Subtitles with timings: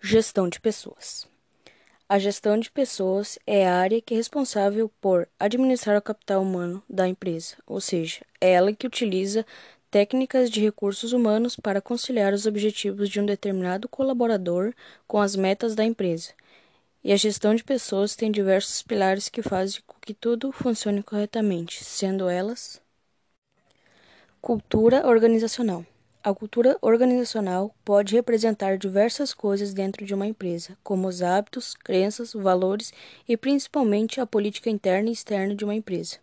[0.00, 1.26] Gestão de pessoas.
[2.08, 6.80] A gestão de pessoas é a área que é responsável por administrar o capital humano
[6.88, 9.44] da empresa, ou seja, é ela que utiliza
[9.90, 14.72] técnicas de recursos humanos para conciliar os objetivos de um determinado colaborador
[15.06, 16.32] com as metas da empresa.
[17.02, 21.84] E a gestão de pessoas tem diversos pilares que fazem com que tudo funcione corretamente,
[21.84, 22.80] sendo elas
[24.40, 25.84] cultura organizacional.
[26.28, 32.34] A cultura organizacional pode representar diversas coisas dentro de uma empresa, como os hábitos, crenças,
[32.34, 32.92] valores
[33.26, 36.18] e principalmente a política interna e externa de uma empresa.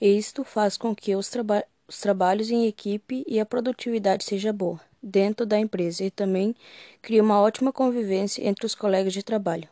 [0.00, 4.50] E isto faz com que os, traba os trabalhos em equipe e a produtividade seja
[4.50, 6.56] boa dentro da empresa e também
[7.02, 9.68] cria uma ótima convivência entre os colegas de trabalho.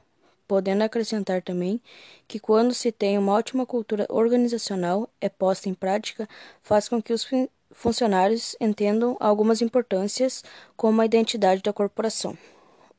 [0.46, 1.80] Podendo acrescentar também
[2.29, 6.29] que quando se tem uma ótima cultura organizacional é posta em prática,
[6.62, 7.24] faz com que os
[7.72, 10.44] funcionários entendam algumas importâncias
[10.76, 12.36] como a identidade da corporação,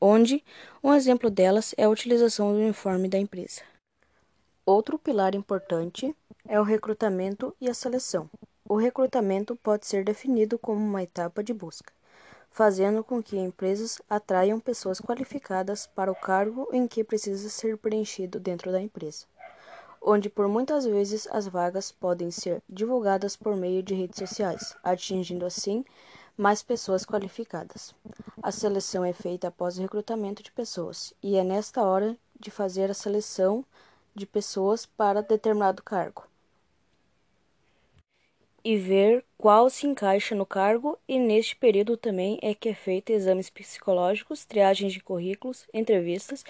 [0.00, 0.44] onde
[0.82, 3.62] um exemplo delas é a utilização do uniforme da empresa.
[4.66, 6.14] Outro pilar importante
[6.46, 8.28] é o recrutamento e a seleção.
[8.68, 11.92] O recrutamento pode ser definido como uma etapa de busca,
[12.50, 18.40] fazendo com que empresas atraiam pessoas qualificadas para o cargo em que precisa ser preenchido
[18.40, 19.26] dentro da empresa
[20.06, 25.46] onde por muitas vezes as vagas podem ser divulgadas por meio de redes sociais, atingindo
[25.46, 25.82] assim
[26.36, 27.94] mais pessoas qualificadas.
[28.42, 32.90] A seleção é feita após o recrutamento de pessoas e é nesta hora de fazer
[32.90, 33.64] a seleção
[34.14, 36.24] de pessoas para determinado cargo
[38.62, 43.10] e ver qual se encaixa no cargo, e neste período também é que é feito
[43.10, 46.42] exames psicológicos, triagens de currículos, entrevistas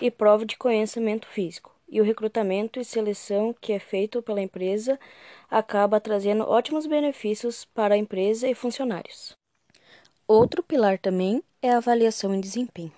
[0.00, 4.98] e prova de conhecimento físico e o recrutamento e seleção que é feito pela empresa
[5.50, 9.32] acaba trazendo ótimos benefícios para a empresa e funcionários.
[10.26, 12.92] Outro pilar também é a avaliação em desempenho.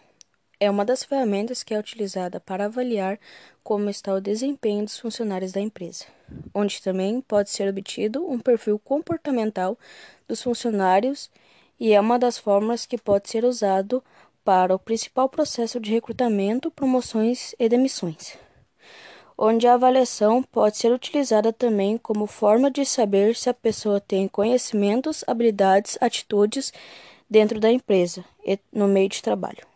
[0.61, 3.19] É uma das ferramentas que é utilizada para avaliar
[3.65, 6.05] como está o desempenho dos funcionários da empresa,
[6.55, 9.77] onde também pode ser obtido um perfil comportamental
[10.29, 11.31] dos funcionários
[11.81, 14.05] e é uma das formas que pode ser usado
[14.45, 18.37] para o principal processo de recrutamento, promoções e demissões
[19.37, 24.29] onde a avaliação pode ser utilizada também como forma de saber se a pessoa tem
[24.29, 26.73] conhecimentos, habilidades, atitudes
[27.29, 29.67] dentro da empresa e no meio de trabalho.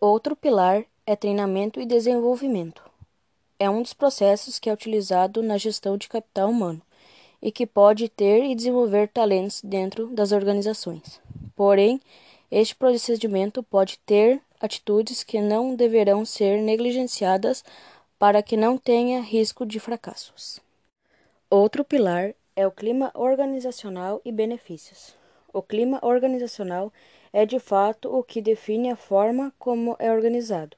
[0.00, 2.82] Outro pilar é treinamento e desenvolvimento.
[3.58, 6.82] É um dos processos que é utilizado na gestão de capital humano
[7.40, 11.20] e que pode ter e desenvolver talentos dentro das organizações.
[11.54, 12.00] Porém,
[12.50, 17.62] este procedimento pode ter atitudes que não deverão ser negligenciadas
[18.24, 20.58] para que não tenha risco de fracassos.
[21.50, 25.14] Outro pilar é o clima organizacional e benefícios.
[25.52, 26.90] O clima organizacional
[27.34, 30.74] é de fato o que define a forma como é organizado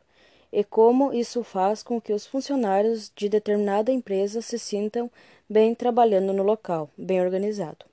[0.52, 5.08] e como isso faz com que os funcionários de determinada empresa se sintam
[5.48, 7.86] bem trabalhando no local, bem organizado.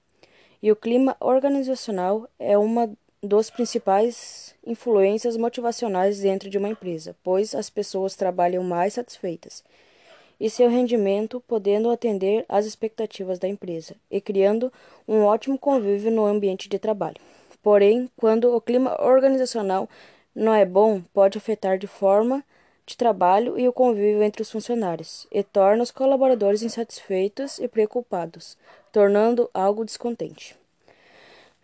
[0.63, 2.89] E o clima organizacional é uma
[3.23, 9.63] dos principais influências motivacionais dentro de uma empresa, pois as pessoas trabalham mais satisfeitas
[10.37, 14.71] e seu rendimento podendo atender às expectativas da empresa e criando
[15.07, 17.15] um ótimo convívio no ambiente de trabalho.
[17.61, 19.87] Porém, quando o clima organizacional
[20.35, 22.43] não é bom, pode afetar de forma
[22.85, 28.57] de trabalho e o convívio entre os funcionários e torna os colaboradores insatisfeitos e preocupados,
[28.91, 30.61] tornando algo descontente.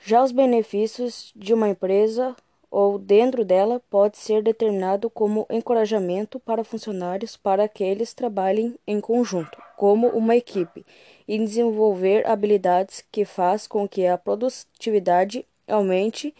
[0.01, 2.35] Já os benefícios de uma empresa
[2.71, 9.01] ou dentro dela pode ser determinado como encorajamento para funcionários para que eles trabalhem em
[9.01, 10.85] conjunto, como uma equipe,
[11.27, 16.33] e desenvolver habilidades que faz com que a produtividade aumente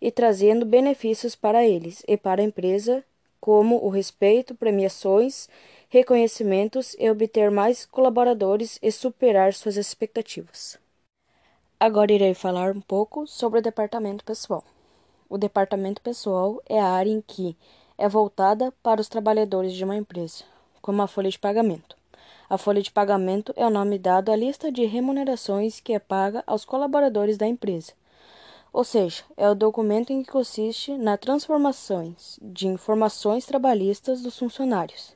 [0.00, 3.04] e trazendo benefícios para eles e para a empresa,
[3.40, 5.48] como o respeito, premiações,
[5.88, 10.82] reconhecimentos e obter mais colaboradores e superar suas expectativas.
[11.86, 14.64] Agora irei falar um pouco sobre o departamento pessoal.
[15.28, 17.54] O departamento pessoal é a área em que
[17.98, 20.44] é voltada para os trabalhadores de uma empresa,
[20.80, 21.94] como a folha de pagamento.
[22.48, 26.42] A folha de pagamento é o nome dado à lista de remunerações que é paga
[26.46, 27.92] aos colaboradores da empresa.
[28.72, 35.14] Ou seja, é o documento em que consiste na transformações de informações trabalhistas dos funcionários.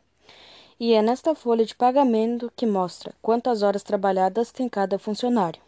[0.79, 5.67] E é nesta folha de pagamento que mostra quantas horas trabalhadas tem cada funcionário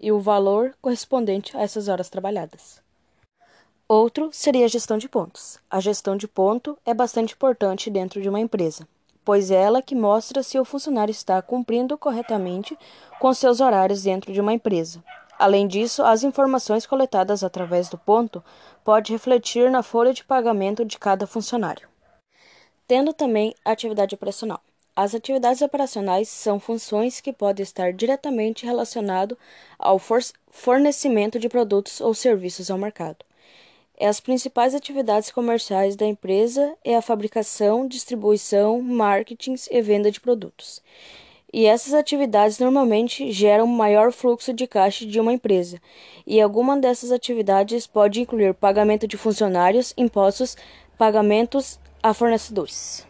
[0.00, 2.80] e o valor correspondente a essas horas trabalhadas.
[3.86, 5.58] Outro seria a gestão de pontos.
[5.68, 8.86] A gestão de ponto é bastante importante dentro de uma empresa,
[9.24, 12.78] pois é ela que mostra se o funcionário está cumprindo corretamente
[13.18, 15.02] com seus horários dentro de uma empresa.
[15.36, 18.44] Além disso, as informações coletadas através do ponto
[18.84, 21.88] pode refletir na folha de pagamento de cada funcionário.
[22.86, 24.60] Tendo também a atividade operacional.
[25.02, 29.38] As atividades operacionais são funções que podem estar diretamente relacionadas
[29.78, 29.98] ao
[30.50, 33.24] fornecimento de produtos ou serviços ao mercado.
[33.98, 40.82] As principais atividades comerciais da empresa é a fabricação, distribuição, marketing e venda de produtos.
[41.50, 45.80] E essas atividades normalmente geram maior fluxo de caixa de uma empresa.
[46.26, 50.58] E alguma dessas atividades pode incluir pagamento de funcionários, impostos,
[50.98, 53.06] pagamentos a fornecedores.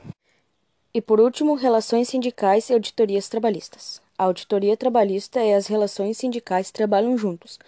[0.93, 4.03] E por último, relações sindicais e auditorias trabalhistas.
[4.19, 7.59] A auditoria trabalhista é as relações sindicais trabalham juntos,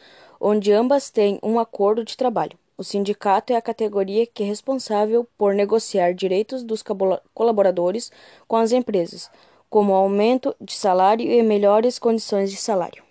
[0.41, 2.59] onde ambas têm um acordo de trabalho.
[2.77, 6.83] O sindicato é a categoria que é responsável por negociar direitos dos
[7.33, 8.11] colaboradores
[8.49, 9.31] com as empresas
[9.73, 13.03] como aumento de salário e melhores condições de salário.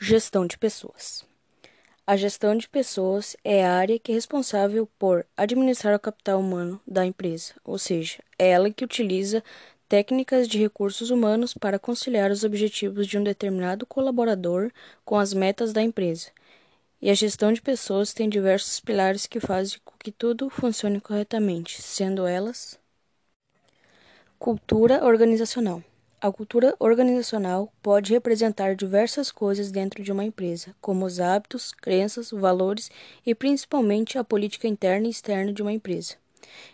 [0.00, 1.25] Gestão de pessoas.
[2.06, 6.80] A gestão de pessoas é a área que é responsável por administrar o capital humano
[6.86, 9.42] da empresa, ou seja, é ela que utiliza
[9.88, 14.70] técnicas de recursos humanos para conciliar os objetivos de um determinado colaborador
[15.04, 16.30] com as metas da empresa.
[17.02, 21.82] E a gestão de pessoas tem diversos pilares que fazem com que tudo funcione corretamente,
[21.82, 22.78] sendo elas
[24.38, 25.82] Cultura organizacional.
[26.18, 32.30] A cultura organizacional pode representar diversas coisas dentro de uma empresa, como os hábitos, crenças,
[32.30, 32.90] valores
[33.24, 36.14] e principalmente a política interna e externa de uma empresa.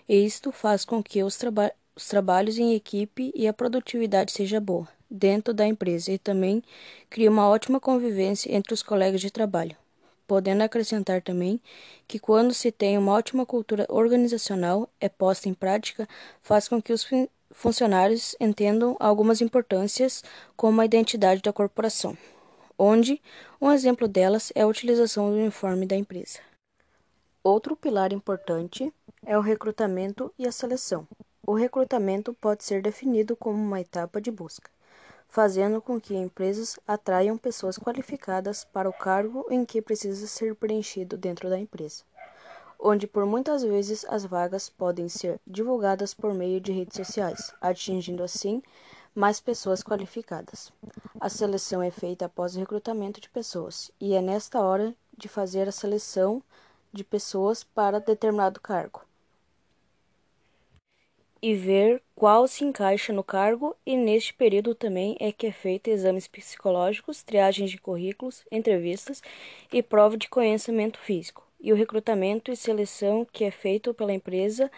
[0.08, 4.60] E isto faz com que os, traba os trabalhos em equipe e a produtividade seja
[4.60, 6.62] boa dentro da empresa e também
[7.10, 9.76] cria uma ótima convivência entre os colegas de trabalho
[10.32, 11.60] podendo acrescentar também
[12.08, 16.08] que quando se tem uma ótima cultura organizacional é posta em prática,
[16.40, 17.04] faz com que os
[17.52, 20.24] funcionários entendam algumas importâncias
[20.56, 22.16] como a identidade da corporação,
[22.78, 23.20] onde
[23.60, 26.40] um exemplo delas é a utilização do uniforme da empresa.
[27.44, 28.92] Outro pilar importante
[29.24, 31.06] é o recrutamento e a seleção.
[31.46, 34.70] O recrutamento pode ser definido como uma etapa de busca,
[35.28, 41.16] fazendo com que empresas atraiam pessoas qualificadas para o cargo em que precisa ser preenchido
[41.16, 42.04] dentro da empresa
[42.84, 48.24] onde por muitas vezes as vagas podem ser divulgadas por meio de redes sociais, atingindo
[48.24, 48.60] assim
[49.14, 50.72] mais pessoas qualificadas.
[51.20, 55.68] A seleção é feita após o recrutamento de pessoas e é nesta hora de fazer
[55.68, 56.42] a seleção
[56.92, 59.02] de pessoas para determinado cargo
[61.40, 65.88] e ver qual se encaixa no cargo, e neste período também é que é feito
[65.88, 69.20] exames psicológicos, triagens de currículos, entrevistas
[69.72, 74.70] e prova de conhecimento físico e o recrutamento e seleção que é feito pela empresa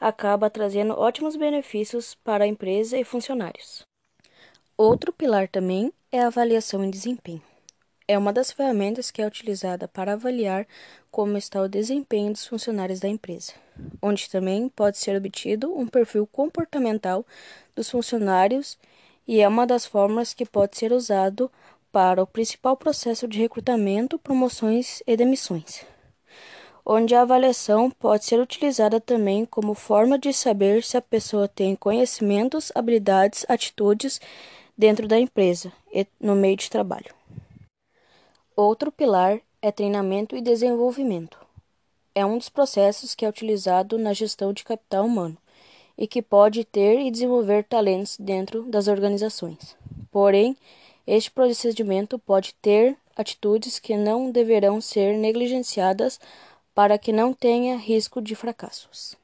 [0.00, 3.82] acaba trazendo ótimos benefícios para a empresa e funcionários.
[4.76, 7.42] Outro pilar também é a avaliação em desempenho.
[8.08, 10.66] É uma das ferramentas que é utilizada para avaliar
[11.10, 13.52] como está o desempenho dos funcionários da empresa,
[14.00, 17.24] onde também pode ser obtido um perfil comportamental
[17.76, 18.78] dos funcionários
[19.28, 21.52] e é uma das formas que pode ser usado
[21.92, 25.84] para o principal processo de recrutamento, promoções e demissões
[26.92, 31.76] onde a avaliação pode ser utilizada também como forma de saber se a pessoa tem
[31.76, 34.20] conhecimentos, habilidades, atitudes
[34.76, 37.14] dentro da empresa e no meio de trabalho.
[38.56, 41.38] Outro pilar é treinamento e desenvolvimento.
[42.12, 45.38] É um dos processos que é utilizado na gestão de capital humano
[45.96, 49.76] e que pode ter e desenvolver talentos dentro das organizações.
[50.10, 50.56] Porém,
[51.06, 56.18] este procedimento pode ter atitudes que não deverão ser negligenciadas
[56.74, 59.16] para que não tenha risco de fracassos.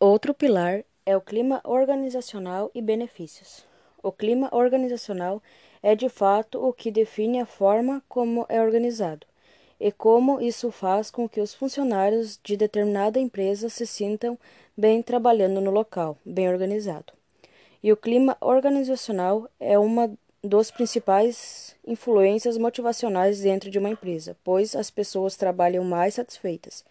[0.00, 3.64] Outro pilar é o clima organizacional e benefícios.
[4.02, 5.42] O clima organizacional
[5.82, 9.26] é de fato o que define a forma como é organizado
[9.78, 14.38] e como isso faz com que os funcionários de determinada empresa se sintam
[14.76, 17.12] bem trabalhando no local, bem organizado.
[17.82, 20.10] E o clima organizacional é uma
[20.44, 26.84] dos principais influências motivacionais dentro de uma empresa, pois as pessoas trabalham mais satisfeitas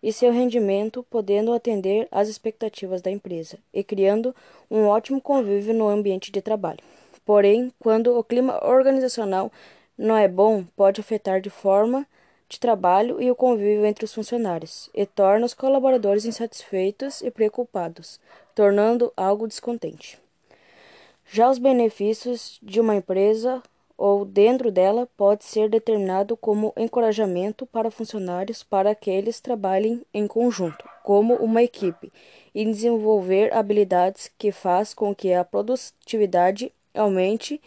[0.00, 4.32] e seu rendimento podendo atender às expectativas da empresa e criando
[4.70, 6.78] um ótimo convívio no ambiente de trabalho.
[7.24, 9.50] Porém, quando o clima organizacional
[9.98, 12.06] não é bom, pode afetar de forma
[12.48, 18.20] de trabalho e o convívio entre os funcionários e torna os colaboradores insatisfeitos e preocupados,
[18.54, 20.24] tornando algo descontente.
[21.28, 23.60] Já os benefícios de uma empresa
[23.98, 30.26] ou dentro dela pode ser determinado como encorajamento para funcionários para que eles trabalhem em
[30.26, 32.12] conjunto, como uma equipe,
[32.54, 37.60] e desenvolver habilidades que faz com que a produtividade aumente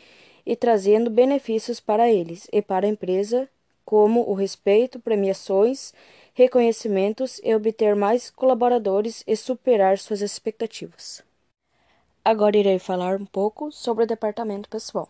[0.45, 3.49] e trazendo benefícios para eles e para a empresa,
[3.83, 5.93] como o respeito, premiações,
[6.33, 11.27] reconhecimentos e obter mais colaboradores e superar suas expectativas.
[12.23, 15.07] Agora irei falar um pouco sobre o departamento pessoal.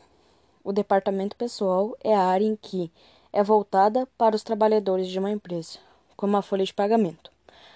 [0.63, 2.91] O departamento pessoal é a área em que
[3.33, 5.79] é voltada para os trabalhadores de uma empresa,
[6.15, 7.31] como a folha de pagamento.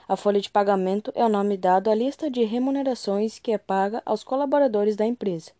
[0.08, 4.04] A folha de pagamento é o nome dado à lista de remunerações que é paga
[4.06, 5.52] aos colaboradores da empresa.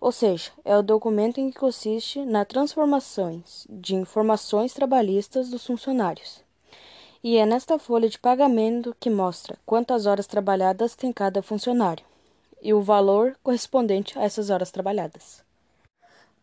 [0.00, 6.40] Ou seja, é o documento em que consiste na transformações de informações trabalhistas dos funcionários.
[7.22, 12.11] E é nesta folha de pagamento que mostra quantas horas trabalhadas tem cada funcionário
[12.62, 15.42] e o valor correspondente a essas horas trabalhadas.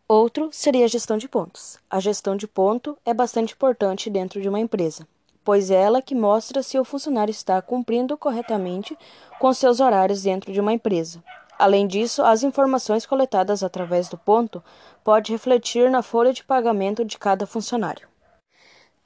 [0.06, 1.78] Outro seria a gestão de pontos.
[1.88, 5.06] A gestão de ponto é bastante importante dentro de uma empresa,
[5.44, 8.96] pois é ela que mostra se o funcionário está cumprindo corretamente
[9.38, 11.22] com seus horários dentro de uma empresa.
[11.58, 14.62] Além disso, as informações coletadas através do ponto
[15.02, 18.10] pode refletir na folha de pagamento de cada funcionário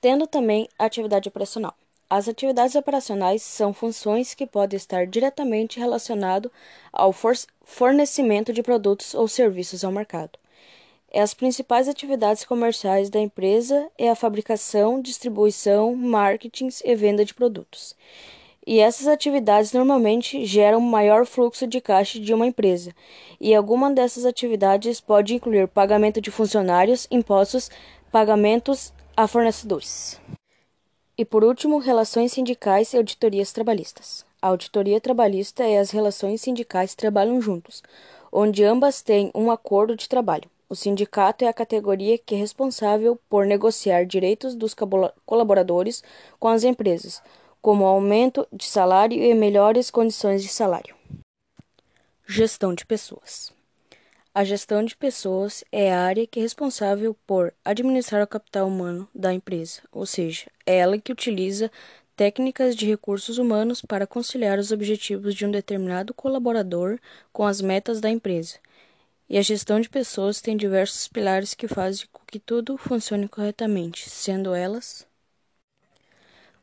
[0.05, 1.75] tendo também a atividade operacional.
[2.17, 6.49] As atividades operacionais são funções que podem estar diretamente relacionadas
[6.93, 7.13] ao
[7.65, 10.39] fornecimento de produtos ou serviços ao mercado.
[11.13, 17.97] As principais atividades comerciais da empresa é a fabricação, distribuição, marketing e venda de produtos.
[18.65, 22.95] E essas atividades normalmente geram maior fluxo de caixa de uma empresa,
[23.41, 27.73] e alguma dessas atividades pode incluir pagamento de funcionários, impostos,
[28.13, 30.21] pagamentos a fornecedores.
[31.17, 34.27] E por último, relações sindicais e auditorias trabalhistas.
[34.43, 37.85] A auditoria trabalhista e as relações sindicais trabalham juntos,
[38.33, 40.51] onde ambas têm um acordo de trabalho.
[40.69, 44.75] O sindicato é a categoria que é responsável por negociar direitos dos
[45.25, 46.03] colaboradores
[46.41, 47.23] com as empresas,
[47.63, 50.97] como aumento de salário e melhores condições de salário.
[52.27, 53.53] Gestão de pessoas.
[54.37, 59.09] A gestão de pessoas é a área que é responsável por administrar o capital humano
[59.15, 61.71] da empresa, ou seja, é ela que utiliza
[62.17, 66.99] técnicas de recursos humanos para conciliar os objetivos de um determinado colaborador
[67.33, 68.59] com as metas da empresa.
[69.29, 74.11] E a gestão de pessoas tem diversos pilares que fazem com que tudo funcione corretamente,
[74.11, 75.07] sendo elas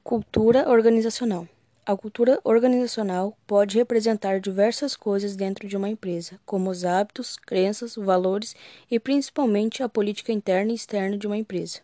[0.03, 1.47] cultura organizacional.
[1.83, 7.95] A cultura organizacional pode representar diversas coisas dentro de uma empresa, como os hábitos, crenças,
[7.95, 8.55] valores
[8.89, 11.79] e principalmente a política interna e externa de uma empresa.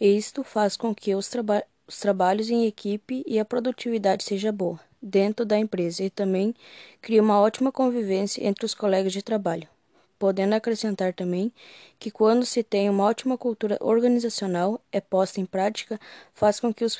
[0.00, 4.52] E isto faz com que os, traba os trabalhos em equipe e a produtividade seja
[4.52, 6.54] boa dentro da empresa e também
[7.02, 9.68] cria uma ótima convivência entre os colegas de trabalho.
[10.16, 11.52] Podendo acrescentar também
[11.98, 16.00] que quando se tem uma ótima cultura organizacional é posta em prática,
[16.32, 16.94] faz com que os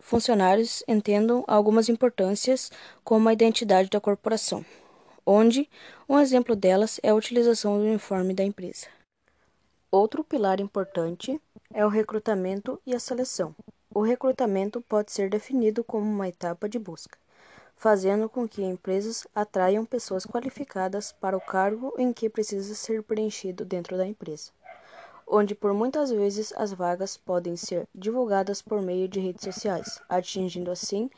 [0.00, 2.70] funcionários entendam algumas importâncias
[3.04, 4.64] como a identidade da corporação,
[5.24, 5.68] onde
[6.08, 8.86] um exemplo delas é a utilização do uniforme da empresa.
[9.90, 11.40] Outro pilar importante
[11.72, 13.54] é o recrutamento e a seleção.
[13.92, 17.18] O recrutamento pode ser definido como uma etapa de busca,
[17.76, 23.64] fazendo com que empresas atraiam pessoas qualificadas para o cargo em que precisa ser preenchido
[23.64, 24.52] dentro da empresa
[25.30, 30.72] onde por muitas vezes as vagas podem ser divulgadas por meio de redes sociais, atingindo
[30.72, 31.08] assim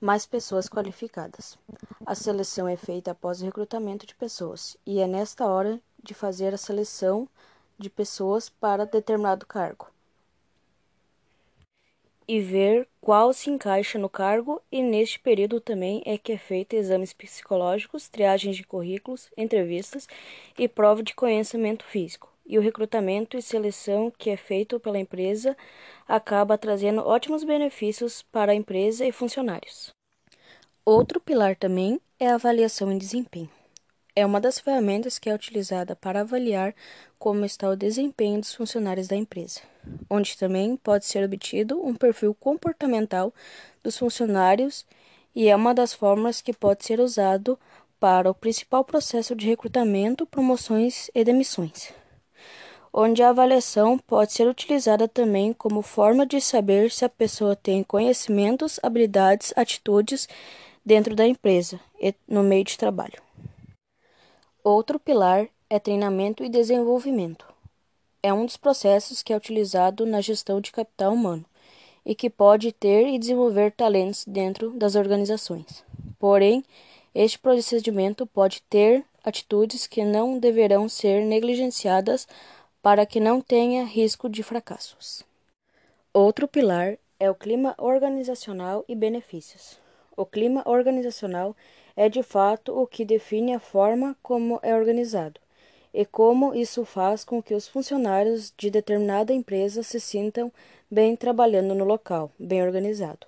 [0.00, 1.58] mais pessoas qualificadas.
[2.06, 6.54] A seleção é feita após o recrutamento de pessoas e é nesta hora de fazer
[6.54, 7.28] a seleção
[7.78, 9.90] de pessoas para determinado cargo
[12.26, 16.74] e ver qual se encaixa no cargo, e neste período também é que é feito
[16.74, 20.06] exames psicológicos, triagens de currículos, entrevistas
[20.58, 25.54] e prova de conhecimento físico e o recrutamento e seleção que é feito pela empresa
[26.08, 29.90] acaba trazendo ótimos benefícios para a empresa e funcionários.
[30.84, 33.50] Outro pilar também é a avaliação em desempenho.
[34.16, 36.74] É uma das ferramentas que é utilizada para avaliar
[37.18, 39.60] como está o desempenho dos funcionários da empresa,
[40.08, 43.32] onde também pode ser obtido um perfil comportamental
[43.82, 44.86] dos funcionários
[45.34, 47.58] e é uma das formas que pode ser usado
[48.00, 51.92] para o principal processo de recrutamento, promoções e demissões
[53.00, 57.84] onde a avaliação pode ser utilizada também como forma de saber se a pessoa tem
[57.84, 60.28] conhecimentos, habilidades, atitudes
[60.84, 63.22] dentro da empresa e no meio de trabalho.
[64.64, 67.46] Outro pilar é treinamento e desenvolvimento.
[68.20, 71.44] É um dos processos que é utilizado na gestão de capital humano
[72.04, 75.84] e que pode ter e desenvolver talentos dentro das organizações.
[76.18, 76.64] Porém,
[77.14, 82.26] este procedimento pode ter atitudes que não deverão ser negligenciadas
[82.82, 85.24] para que não tenha risco de fracassos.
[86.12, 89.78] Outro pilar é o clima organizacional e benefícios.
[90.16, 91.56] O clima organizacional
[91.96, 95.40] é de fato o que define a forma como é organizado
[95.92, 100.52] e como isso faz com que os funcionários de determinada empresa se sintam
[100.90, 103.26] bem trabalhando no local, bem organizado.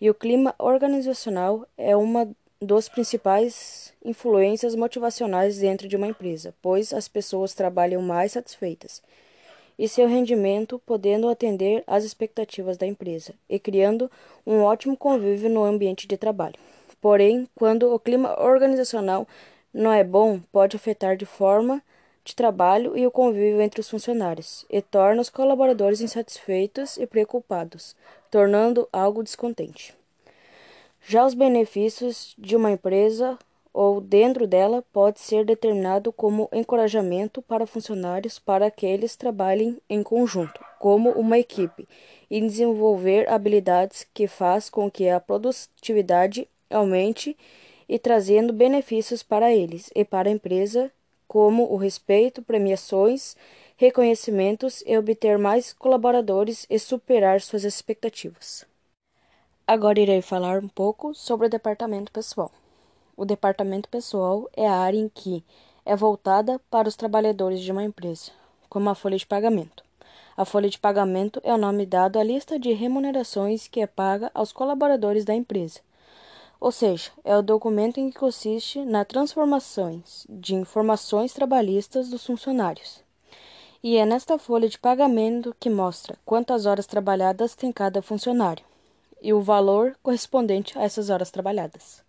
[0.00, 2.28] E o clima organizacional é uma
[2.62, 9.02] dos principais influências motivacionais dentro de uma empresa, pois as pessoas trabalham mais satisfeitas
[9.76, 14.08] e seu rendimento podendo atender às expectativas da empresa e criando
[14.46, 16.54] um ótimo convívio no ambiente de trabalho.
[17.00, 19.26] Porém, quando o clima organizacional
[19.74, 21.82] não é bom, pode afetar de forma
[22.24, 27.96] de trabalho e o convívio entre os funcionários e torna os colaboradores insatisfeitos e preocupados,
[28.30, 30.00] tornando algo descontente.
[31.12, 33.38] Já os benefícios de uma empresa
[33.70, 40.02] ou dentro dela pode ser determinado como encorajamento para funcionários para que eles trabalhem em
[40.02, 41.86] conjunto, como uma equipe,
[42.30, 47.36] e desenvolver habilidades que faz com que a produtividade aumente
[47.86, 50.90] e trazendo benefícios para eles e para a empresa,
[51.28, 53.36] como o respeito, premiações,
[53.76, 58.71] reconhecimentos e obter mais colaboradores e superar suas expectativas.
[59.64, 62.50] Agora irei falar um pouco sobre o departamento pessoal.
[63.16, 65.44] O departamento pessoal é a área em que
[65.86, 68.32] é voltada para os trabalhadores de uma empresa,
[68.68, 69.84] como a folha de pagamento.
[70.36, 74.32] A folha de pagamento é o nome dado à lista de remunerações que é paga
[74.34, 75.78] aos colaboradores da empresa.
[76.60, 83.00] Ou seja, é o documento em que consiste na transformações de informações trabalhistas dos funcionários.
[83.80, 88.71] E é nesta folha de pagamento que mostra quantas horas trabalhadas tem cada funcionário
[89.22, 92.02] e o valor correspondente a essas horas trabalhadas.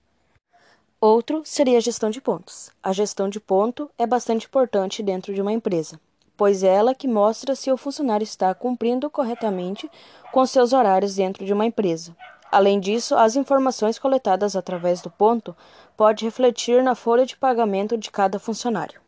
[1.00, 2.72] Outro seria a gestão de pontos.
[2.82, 6.00] A gestão de ponto é bastante importante dentro de uma empresa,
[6.36, 9.90] pois é ela que mostra se o funcionário está cumprindo corretamente
[10.32, 12.16] com seus horários dentro de uma empresa.
[12.50, 15.56] Além disso, as informações coletadas através do ponto
[15.98, 19.02] pode refletir na folha de pagamento de cada funcionário.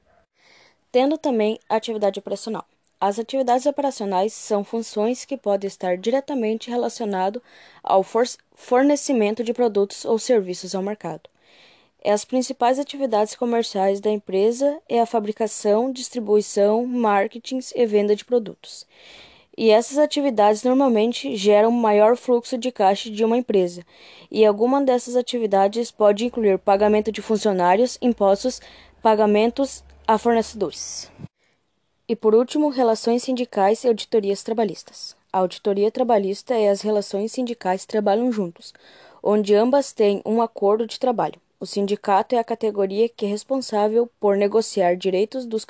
[0.91, 2.65] Tendo também a atividade operacional.
[2.99, 7.41] As atividades operacionais são funções que podem estar diretamente relacionadas
[7.83, 8.03] ao
[8.53, 11.29] fornecimento de produtos ou serviços ao mercado.
[12.03, 18.85] As principais atividades comerciais da empresa é a fabricação, distribuição, marketing e venda de produtos.
[19.57, 23.83] E essas atividades normalmente geram maior fluxo de caixa de uma empresa.
[24.29, 28.61] E alguma dessas atividades pode incluir pagamento de funcionários, impostos,
[29.01, 31.09] pagamentos a fornecedores.
[32.07, 35.15] E por último, relações sindicais e auditorias trabalhistas.
[35.33, 38.75] A auditoria trabalhista é as relações sindicais trabalham juntos,
[39.23, 41.41] onde ambas têm um acordo de trabalho.
[41.59, 45.65] O sindicato é a categoria que é responsável por negociar direitos dos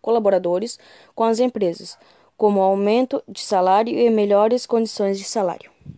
[0.00, 0.78] colaboradores
[1.12, 1.98] com as empresas,
[2.36, 5.72] como aumento de salário e melhores condições de salário.